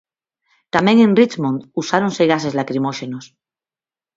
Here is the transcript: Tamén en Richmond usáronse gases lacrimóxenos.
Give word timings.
Tamén 0.75 0.97
en 1.05 1.11
Richmond 1.21 1.59
usáronse 1.81 2.29
gases 2.31 2.53
lacrimóxenos. 2.59 3.25